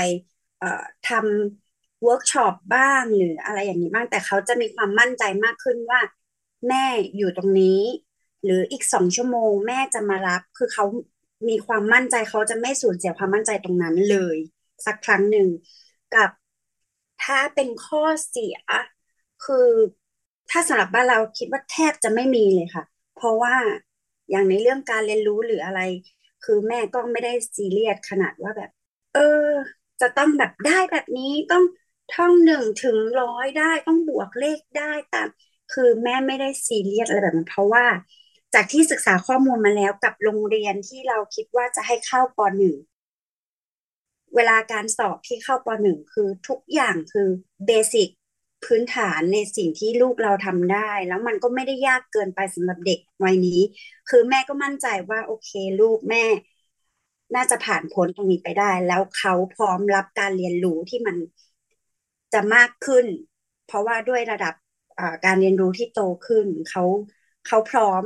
[0.58, 6.00] เอ่อทำเวิร์กช็อปบ้างหรืออะไรอย่างนี้บ้างแต่เขาจะมีความมั่นใจมากขึ้นว่า
[6.68, 6.84] แม่
[7.16, 7.80] อยู่ตรงนี้
[8.44, 10.84] หรืออีกสองชั่วโมงแม่จะมารับ คือเขา
[11.48, 14.36] มีความมั่นใจเขาจะไม่สูญเสียความมั่นใจตรงนั้นเลย
[14.86, 15.48] สักครั้งหนึ่ง
[16.14, 16.30] กับ
[17.30, 18.56] ถ้าเป็นข้อเสีย
[19.44, 19.68] คือ
[20.50, 22.84] ถ้าสำหรับบ้านเราคิดว่าแทบจะไม่มีเลยค่ะ
[23.16, 23.56] เพราะว่า
[24.30, 25.80] อย่างในเรื่องการเรียนรู้หรืออะไร
[26.44, 28.70] คือแม่ก็ไม่ได้ซีเรียสขนาดว่าแบบ
[29.14, 29.48] เออ
[30.00, 31.64] จะต้องแบบได้แบบนี้ต้อง
[32.14, 35.28] ท่องหนึ่งถึงร้อยได้ต้องบวกเลขได้ตาม
[35.72, 37.86] คือแม่ไม่ได้ซีเรียสอะไรแบบนั้นเพราะว่า
[38.54, 42.76] จากที่ศึกษาข้อมูลมาแล้วกับโรงเรียนที่เราคิดว่าจะให้เข้าปหนึ่ง
[44.34, 47.28] เวลาการสอบที่เข้าปหนึ่งคือทุกอย่างคือ
[47.66, 48.08] เบสิก
[48.64, 53.60] พื้นฐานในสิ่งที่ลูกเราทำได้ แล้วมันก็ไม่ได้ยากเกินไปสำหรับเด็กวัยนี้
[54.08, 56.24] คือแม่ก็มั่นใจว่าโอเคลูกแม่
[57.34, 61.16] น่าจะผ่านพ้นตรงนี้ไปได้ แล้วเขาพร้อมรับการเรียนรู้ที่มัน
[62.32, 63.06] จะมากขึ้น
[63.66, 64.54] เพราะว่าด้วยระดับ
[65.24, 66.84] การเรียนรู้ที่โตขึ้นเขา
[67.46, 68.02] เขาพร้อม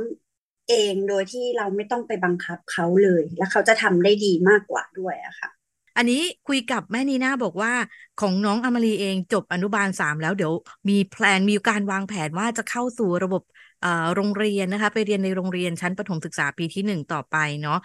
[0.69, 5.49] เองโดยที่เราไม่ต้องไปบังคับเขาเลย แล้วเขาจะทำได้ดีมากกว่าด้วยอะค่ะ
[5.97, 7.73] อันนี้คุยกับแม่นีน่าบอกว่า
[8.17, 10.53] ของน้องอมรีเองจบอนุบาลสามแล้วเดี๋ยว
[10.89, 13.41] มีแพลนมีการวางแผนว่าจะเข้าสู่ระบบ
[14.15, 17.79] โรงเรียนนะคะ ไปเรียนในโรงเรียนชั้นประถมศึกษาปีที่หนึ่งต่อไปเนาะ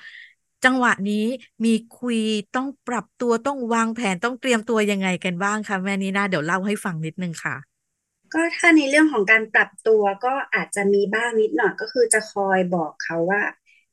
[0.65, 1.25] จังหวะนี้
[1.65, 2.19] มีคุย
[2.57, 7.57] ต้องปรับตัวต้องวางแผนต้องเตรียมตัวยังไงกันบ้างคะแม่นีน่าเดี๋ยวเล่าให้ฟังนิดนึงค่ะ
[8.35, 13.43] ก็ถ้าในเรื่องของการปรับตัวก็อาจจะมีบ้างนิดหน่อยก็คือจะคอยบอกเขาว่า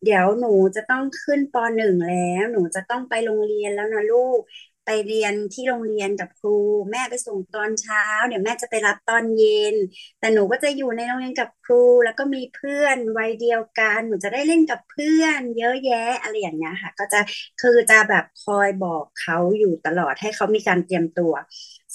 [0.03, 4.41] เดี๋ยวหนูจะต้องขึ้นปหนึ่งแล้ว หนูจะต้องไปโรงเรียนแล้วนะลูก
[4.85, 6.49] ไปเรียนที่โรงเรียนกับครู
[6.91, 9.75] แม่ไปส่งตอนเช้า เดี๋ยวแม่จะไปรับตอนเย็น
[10.19, 17.19] แต่หนูก็จะอยู่ในโรงเรียนกับครู แล้วก็มีเพื่อนวัยเดียวกัน หนูจะได้เล่นกับเพื่อน เยอะแยะอะไรอย่างเงี้ยค่ะ ก็จะ
[17.61, 21.33] คือจะแบบคอยบอกเขาอยู่ตลอดให้เขามีการเตรียมตัว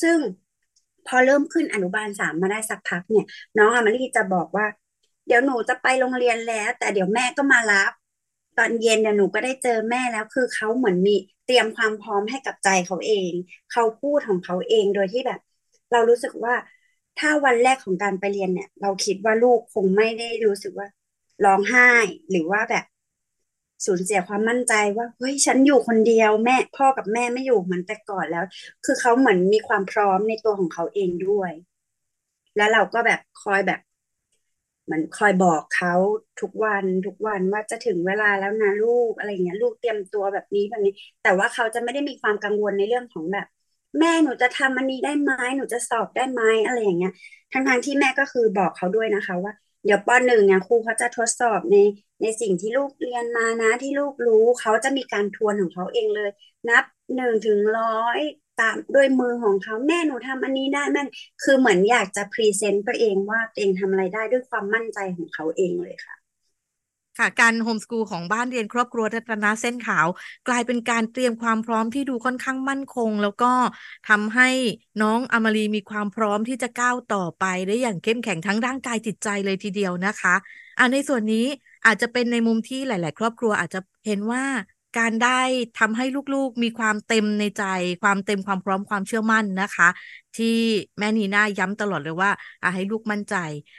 [0.02, 0.18] ซึ่ง
[1.06, 3.24] พอเริ่มขึ้นอนุบาลสามมาได้สักพักเนี่ย
[3.58, 4.66] น้องอามารีจะบอกว่า
[5.26, 7.92] เดี๋ยวหนูจะไปโรงเรียนแล้ว แต่เดี๋ยวแม่ก็มารับ
[8.58, 13.32] ตอนเย็นเนี่ยวหนูก็ได้เจอแม่แล้วคือเขาเหมือนมีเตรียมความพร้อมให้กับใจเขาเอง
[13.72, 15.40] เขาพูดของเขาเองโดยที่แบบ
[15.92, 16.54] เรารู้สึกว่า
[17.18, 20.88] ถ้าวันแรกของการไปเรียนเนี่ย เราคิดว่าลูกคงไม่ได้รู้สึกว่า
[21.44, 21.90] ร้องไห้
[22.30, 22.84] หรือว่าแบบ
[23.86, 28.44] สูญเสียความมั่นใจว่าเฮ้ยฉันอยู่คนเดียวแม่พ่อกับแม่ไม่อยู่เหมือนแต่ก่อนแล้ว
[28.84, 31.52] คือเขาเหมือนมีความพร้อมในตัวของเขาเองด้วย
[32.56, 33.80] แล้วเราก็แบบคอยแบบ
[34.84, 35.94] เหมือนคอยบอกเขา
[36.40, 40.92] ทุกวันทุกวันว่าจะถึงเวลาแล้วนะลูกอะไรเงี้ย ลูกเตรียมตัวแบบนี้แบบนี้
[41.22, 43.46] แต่ว่าเขาจะไม่ได้มีความกังวลในเรื่องของแบบ
[43.98, 47.12] แม่หนูจะทำอันนี้ได้ไหมหนูจะสอบได้ไหมอะไรอย่างเงี้ย
[47.52, 49.52] ทั้งทางที่แม่ก็คือบอกเขาด้วยนะคะ ว่า
[49.84, 51.76] เดี๋ยวปหนึ่งเนี่ยครูเขาจะทดสอบใน
[52.22, 56.30] ในสิ่งที่ลูกเรียนมานะที่ลูกรู้เขาจะมีการทวนของเขาเองเลย
[56.68, 58.20] นับหนึ่งถึงร้อย
[58.62, 61.02] ตามด้วยมือของเขาแม่หนูทำอันนี้ได้แม่
[61.42, 66.16] คือเหมือนอยากจะ present ตัวเองว่าตัวเองทำอะไรได้ด้วยความมั่นใจของเขาเองเลยค่ะ
[67.18, 70.06] ค่ะการ homeschool ของบ้านเรียนครอบครัวรัตนะเส้นขาว
[70.48, 73.52] กลายเป็นการเตรียมความพร้อมที่ดูค่อนข้างมั่นคง แล้วก็
[74.08, 74.48] ทำให้
[75.02, 80.34] น้องอมารีมีความพร้อมที่จะก้าวต่อไปได้อย่างเข้มแข็งทั้งร่างกายจิตใจเลยทีเดียวนะคะ
[80.78, 81.46] อ่าในส่วนนี้
[81.86, 84.44] อาจจะเป็นในมุมที่หลาย ๆ ครอบครัวอาจจะเห็นว่า
[84.98, 85.40] การได้
[85.78, 87.64] ทำให้ลูกๆมีความเต็มในใจ
[88.02, 89.88] ความเต็มความพร้อมความเชื่อมั่นนะคะ
[90.36, 90.58] ที่
[90.98, 92.30] แม่นีน่าย้ำตลอดเลยว่า
[92.74, 93.34] ให้ลูกมั่นใจ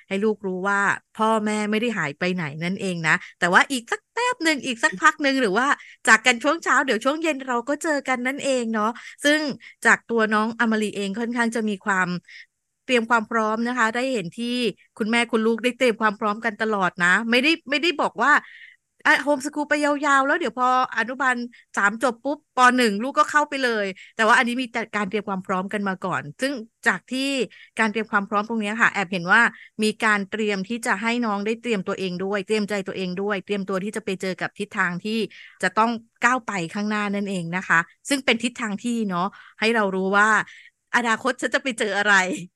[0.07, 0.79] ให้ลูกรู้ว่า
[1.17, 5.67] พ่อแม่ไม่ได้หายไปไหนนั่นเองนะ แต่ว่าอีกสักแป๊บหนึ่งอีกสักพักหนึ่งหรือว่า
[6.07, 8.91] จากกันช่วงเช้าเดี๋ยวช่วงเย็นเราก็เจอกันนั่นเองเนาะ
[9.25, 9.39] ซึ่ง
[9.85, 12.07] จากตัวน้องอมรีเองค่อนข้างจะมีความ
[12.85, 14.55] เตรียมความพร้อมนะคะ ได้เห็นที่
[14.97, 18.31] คุณแม่คุณลูกได้เตรียมความพร้อมกันตลอดนะ ไม่ได้ไม่ได้บอกว่า
[19.05, 21.35] อะโฮมสกูลไปยาวๆ แล้วเดี๋ยวพออนุบาล
[21.77, 23.85] สามจบปุ๊บปหนึ่งลูกก็เข้าไปเลย
[24.15, 26.53] แต่ว่าอันนี้มีการเตรียมความพร้อมกันมาก่อน ซึ่ง
[26.87, 27.19] จากที่
[27.79, 29.41] การเตรียมความพร้อมตรงนี้ค่ะ แอบเห็นว่า
[29.83, 35.19] มีการเตรียมที่จะให้น้องได้เตรียมตัวเองด้วย เตรียมใจตัวเองด้วย เตรียมตัวที่จะไปเจอกับทิศทางที่
[35.63, 35.91] จะต้อง
[36.23, 39.27] ก้าวไปข้างหน้านั่นเองนะคะ ซึ่งเป็นทิศทางที่เนาะ
[39.59, 40.29] ให้เรารู้ว่า
[40.95, 42.13] อนาคตฉันจะไปเจออะไร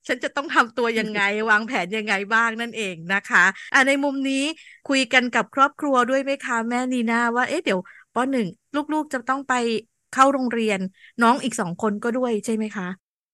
[0.08, 4.44] ฉันจะต้องทำตัวยังไง วางแผนยังไงบ้างนั่นเองนะคะอ่าในมุมนี้
[4.90, 7.80] คุยกันกับครอบครัวด้วยไหมคะ แม่นีนาว่าเอ๊ะเดี๋ยว
[8.14, 8.48] ปหนึ่ง
[8.94, 9.54] ลูกๆจะต้องไป
[10.14, 10.80] เข้าโรงเรียน
[11.22, 12.88] น้องอีกสองคนก็ด้วยใช่ไหมคะ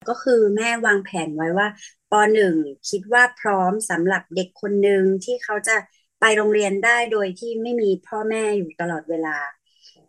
[0.09, 1.67] ก็คือแม่วางแผนไว้ว่า
[2.09, 2.55] ปหนึ่ง
[2.89, 5.75] คิดว่าพร้อมสำหรับเด็กคนหนึ่งที่เขาจะ
[6.19, 9.37] ไปโรงเรียนได้โดยที่ไม่มีพ่อแม่อยู่ตลอดเวลา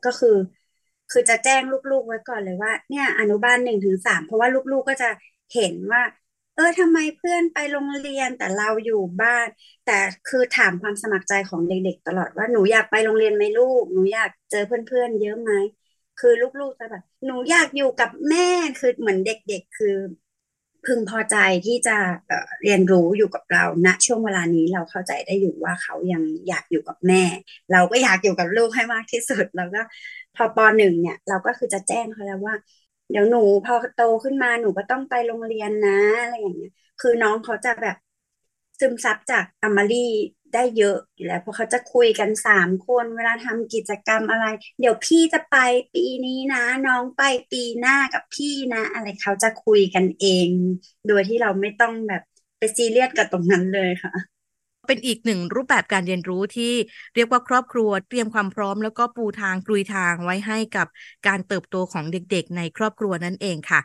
[0.05, 0.37] ก็คือ
[1.15, 5.11] คือจะแจ้งลูกๆไว้ก่อนเลยว่า เนี่ยอนุบาลหนึ่งถึงสามเพราะว่าลูกๆก็จะ
[5.55, 6.03] เห็นว่า
[6.55, 9.47] เออทำไมเพื่อนไปโรงเรียนแต่เราอยู่บ้าน
[9.85, 9.99] แต่
[10.29, 15.53] คือถามความสมัครใจของเด็ก ๆ ตลอดว่าหนูอยากไปโรงเรียนไหมลูกหนูอยากเจอเพื่อนๆเยอะไหม
[16.17, 18.49] คือลูกๆจะแบบหนูอยากอยู่กับแม่
[18.79, 19.97] คือเหมือนเด็ก ๆ คือ
[20.87, 21.97] พึงพอใจที่จะ
[22.63, 27.23] เรียนรู้อยู่กับเราณช่วงเวลานี้เราเข้าใจได้อยู่ว่าเขายังอยากอยู่กับแม่
[27.73, 29.83] เราก็อยากอยู่กับลูกให้มากที่สุดแล้วก็
[30.35, 32.57] พอปหนึ่งเนี่ย เราก็คือจะแจ้งเขาแล้วว่า
[33.11, 37.97] เดี๋ยวหนูพอโตขึ้นมาหนูก็ต้องไปโรงเรียนนะอะไรอย่างเงี้ย คือน้องเขาจะแบบ
[38.81, 39.97] ซึมซับจากอมารี
[40.53, 44.47] ได้เยอะอยู่แล้วเพราะเขาจะคุยกันสามคนเวลาทำกิจกรรมอะไร
[44.81, 45.57] เดี๋ยวพี่จะไป
[45.95, 50.51] ปีนี้นะ น้องไปปีหน้ากับพี่นะ อะไรเขาจะคุยกันเอง
[51.07, 52.23] โดยที่เราไม่ต้องแบบ
[52.59, 54.34] ไปซีเรียสกับตรงนั้นเลยค่ะ
[54.87, 56.73] เป็นอีกหนึ่งรูปแบบการเรียนรู้ที่
[57.15, 60.87] เรียกว่าครอบครัวเตรียมความพร้อม แล้วก็ปูทางกลุยทางไว้ให้กับ
[61.27, 63.81] การเติบโตของเด็กๆ ในครอบครัวนั่นเองค่ะ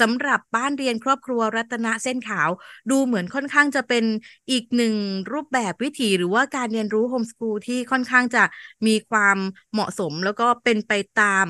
[0.00, 2.50] สำหรับบ้านเรียนครอบครัวรัตนะเส้นขาว
[2.90, 4.04] ดูเหมือนค่อนข้างจะเป็น
[4.50, 4.94] อีกหนึ่ง
[5.32, 8.44] รูปแบบวิถีหรือว่าการเรียนรู้โฮมสกูลที่ค่อนข้างจะ
[8.86, 9.38] มีความ
[9.72, 11.46] เหมาะสม แล้วก็เป็นไปตาม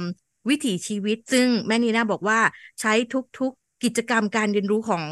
[0.49, 2.41] วิถีชีวิต ซึ่งแม่นีน่าบอกว่า
[2.81, 3.53] ใช้ทุก
[3.85, 5.05] กิจกรรมการเรียนรู้ของ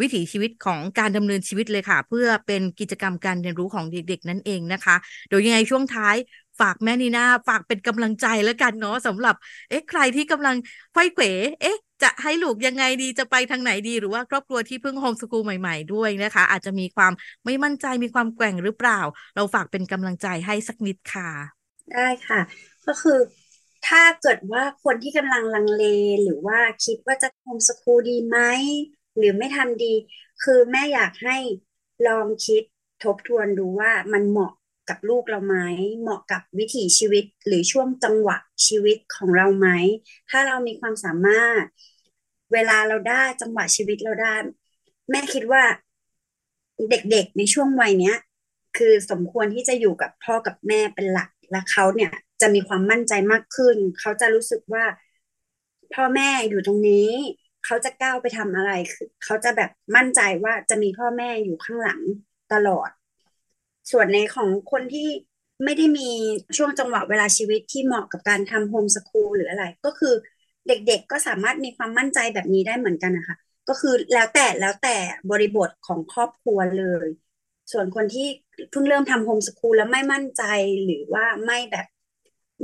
[0.00, 4.96] วิถีชีวิตของการดำเนินชีวิตเลยค่ะ เพื่อเป็นกิจกรรมการเรียนรู้ของเด็กๆ นั่นเองนะคะ
[5.28, 6.16] โดยยังไงช่วงท้าย
[6.60, 9.34] ฝากแม่นีนาฝากเป็นกำลังใจแล้วกันเนาะสำหรับ
[9.68, 10.56] เอ๊ะใครที่กำลัง
[10.92, 11.24] ไขว้เขว
[11.60, 17.12] เอ๊ะ จะให้ลูกยังไงดีจะไปทางไหนดี หรือว่าครอบครัวที่เพิ่งโฮมสกูลใหม่ ๆ ด้วยนะคะ อาจจะมีความ
[17.44, 19.00] ไม่มั่นใจมีความแกว่งหรือเปล่า
[19.34, 22.40] เราฝากเป็นกำลังใจให้สักนิดค่ะ ได้ค่ะ
[22.86, 23.18] ก็คือ
[23.86, 25.84] ถ้าเกิดว่าคนที่กำลังลังเล
[26.22, 28.38] หรือว่าคิดว่าจะโฮมสคูลดีไหม
[29.16, 29.94] หรือไม่ทำดี
[30.42, 31.38] คือแม่อยากให้
[32.06, 32.62] ลองคิด
[33.04, 34.52] ทบทวนดูว่ามันเหมาะ
[34.88, 35.56] กับลูกเราไหม
[36.00, 39.68] เหมาะกับวิถีชีวิตหรือช่วงจังหวะชีวิตของเราไหม
[40.30, 41.64] ถ้าเรามีความสามารถ
[42.52, 44.34] เวลาเราได้จังหวะชีวิตเราได้
[45.10, 45.62] แม่คิดว่า
[46.90, 48.16] เด็กๆในช่วงวัยเนี้ย
[48.76, 54.84] คือสมควรที่จะอยู่กับพ่อกับแม่เป็นหลักและเขาเนี่ย จะมีความมั่นใจมากขึ้น เขาจะรู้สึกว่า
[55.94, 57.08] พ่อแม่อยู่ตรงนี้
[57.64, 62.00] เขาจะก้าวไปทำอะไรคือเขาจะแบบมั่นใจว่าจะมีพ่อแม่อยู่ข้างหลัง
[62.52, 62.90] ตลอด
[63.90, 65.08] ส่วนในของคนที่
[65.64, 66.10] ไม่ได้มี
[66.56, 70.14] ช่วงจังหวะเวลาชีวิตที่เหมาะกับการทำโฮมสคูลหรืออะไร ก็คือ
[70.68, 73.36] เด็กๆก็สามารถมีความมั่นใจแบบนี้ได้เหมือนกันนะคะ
[73.68, 74.96] ก็คือแล้วแต่แล้วแต่
[75.30, 77.08] บริบทของครอบครัวเลย
[77.72, 78.28] ส่วนคนที่
[78.70, 80.42] เพิ่งเริ่มทำ homeschool แล้วไม่มั่นใจ
[80.84, 81.86] หรือว่าไม่แบบ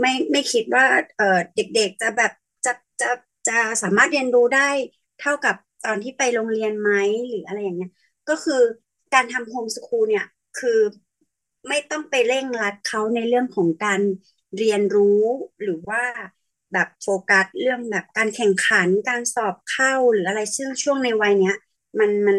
[0.00, 0.84] ไม่ไม่คิดว่า
[1.16, 1.24] เออ
[1.54, 2.32] เด็กๆจะแบบ
[2.64, 3.06] จะจะ
[3.46, 3.52] จะ
[3.82, 4.70] สามารถเรียนรู้ได้
[5.18, 6.90] เท่ากับตอนที่ไปโรงเรียนไหม
[7.28, 7.90] หรืออะไรอย่างเงี้ย
[8.28, 8.60] ก็คือ
[9.12, 10.24] การทำ homeschool เนี่ย
[10.58, 10.78] คือ
[11.68, 14.00] ไม่ต้องไปเร่งรัดเขาในเรื่องของการ
[14.56, 15.22] เรียนรู้
[15.62, 16.02] หรือว่า
[16.72, 21.54] แบบโฟกัสเรื่องแบบการแข่งขันการสอบเข้าหรืออะไรซึ่งช่วงในวัยเนี้ย
[21.98, 22.38] มันมัน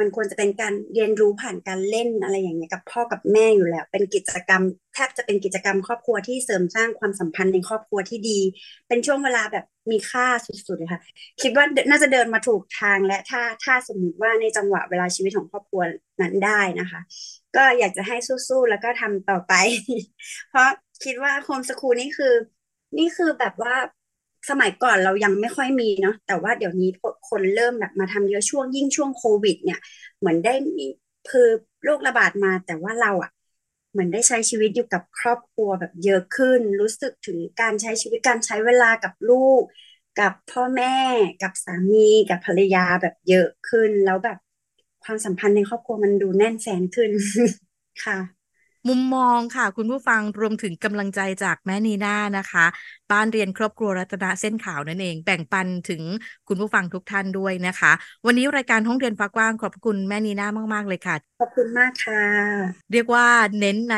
[0.00, 4.62] มันควรจะเป็นการเรียนรู้ผ่านการเล่นอะไรอย่างเงี้ยกับพ่อกับแม่อยู่แล้ว เป็นกิจกรรม
[4.94, 8.38] แทบจะเป็นกิจกรรมครอบครัวที่เสริมสร้างความสัมพันธ์ในครอบครัวที่ดี
[8.88, 11.00] เป็นช่วงเวลาแบบมีค่าสุดๆเลยค่ะ
[11.42, 15.82] คิดว่าน่าจะเดินมาถูกทางและถ้าถ้าสมมติว่าในจังหวะเวลาชีวิตของครอบครัว
[16.20, 17.00] นั้นได้นะคะ
[17.56, 18.16] ก็อยากจะให้
[18.48, 19.52] สู้ๆแล้วก็ทำต่อไป
[20.50, 20.68] เพราะ
[21.04, 22.34] คิดว่าโฮมสคูลนี่คือ
[22.98, 23.74] นี่คือแบบว่า
[24.48, 26.90] สมัยก่อนเรายังไม่ค่อยมีเนาะแต่ว่าเดี๋ยวนี้
[27.28, 29.78] คนเริ่มแบบมาทำเยอะช่วงยิ่งช่วงโควิด เนี่ย
[30.18, 30.84] เหมือนได้มี
[31.30, 31.48] คือ
[31.84, 33.30] โรคระบาดมาแต่ว่าเราอะ่ะ
[33.92, 39.62] เหมือนได้ใช้ชีวิตอยู่กับครอบครัวแบบเยอะขึ้น รู้สึกถึงการใช้ชีวิตการใช้เวลากับลูก
[40.20, 40.96] กับพ่อแม่
[41.42, 44.38] กับสามี กับภรรยาแบบเยอะขึ้น แล้วแบบ
[45.04, 47.10] ความสัมพันธ์ในครอบครัวมันดูแน่นแฟนขึ้น
[48.04, 48.18] ค่ะ
[48.88, 52.66] มุมมองค่ะ คุณผู้ฟังรวมถึงกำลังใจจากแม่นีน่านะคะ
[53.12, 56.02] บ้านเรียนครอบครัวรัตนเส้นขาวนั่นเอง แบ่งปันถึง
[56.48, 57.92] คุณผู้ฟังทุกท่านด้วยนะคะ
[58.26, 62.22] วันนี้รายการห้องเรียนฟ้ากว้างขอบคุณแม่นีน่ามาก ๆ เลยค่ะ ขอบคุณมากค่ะ
[62.92, 63.26] เรียกว่า
[63.60, 63.96] เน้นใน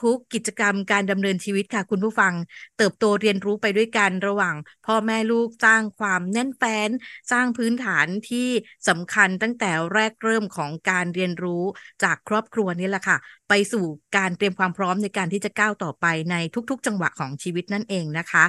[0.00, 2.32] ทุก ๆ กิจกรรมการดำเนินชีวิตค่ะ คุณผู้ฟัง
[2.78, 4.54] เติบโตเรียนรู้ไปด้วยกันระหว่าง
[4.86, 6.90] พ่อแม่ลูกสร้างความแน่นแฟ้น
[7.32, 8.48] สร้างพื้นฐานที่
[8.88, 11.62] สำคัญตั้งแต่แรกเริ่มของการเรียนรู้
[12.02, 13.16] จากครอบครัวนี่แหละค่ะ
[13.48, 13.84] ไปสู่
[14.16, 16.36] การเตรียมความพร้อมในการที่จะก้าวต่อไปใน
[16.70, 18.43] ทุก ๆ จังหวะของชีวิตนั่นเองนะคะ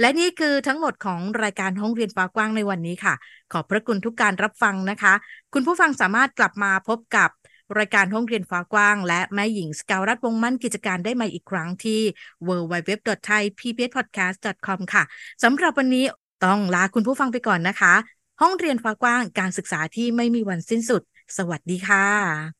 [0.00, 3.14] และนี่คือทั้งหมดของรายการห้องเรียนฟ้ากว้างในวันนี้ค่ะ
[3.52, 5.14] ขอบพระคุณทุกการรับฟังนะคะ
[5.54, 7.30] คุณผู้ฟังสามารถกลับมาพบกับ
[7.78, 12.00] รายการห้องเรียนฟ้ากว้าง และแม่หญิงสกาวรัฐวงมั่นกิจการได้ใหม่อีกครั้งที่
[12.48, 15.02] www.thaipbspodcast.com ค่ะ
[15.42, 16.04] สำหรับวันนี้
[16.44, 17.94] ต้องลาคุณผู้ฟังไปก่อนนะคะ
[18.40, 21.02] ห้องเรียนฟ้ากว้างการศึกษาที่ไม่มีวันสิ้นสุด
[21.36, 22.59] สวัสดีค่ะ